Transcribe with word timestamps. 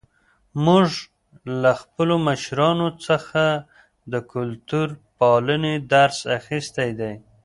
موږ 0.65 0.87
له 1.61 1.71
خپلو 1.81 2.15
مشرانو 2.27 2.87
څخه 3.05 3.43
د 4.11 4.13
کلتور 4.33 4.87
پالنې 5.17 5.75
درس 5.93 6.19
اخیستی 6.39 6.89
دی. 6.99 7.13